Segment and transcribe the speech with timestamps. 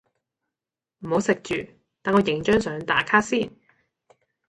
[1.01, 1.63] 唔好食住，
[2.01, 3.51] 等我影張相打卡先。